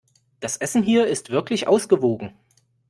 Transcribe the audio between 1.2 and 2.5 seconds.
wirklich ausgewogen.